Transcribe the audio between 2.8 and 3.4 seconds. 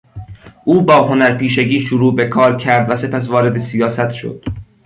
و سپس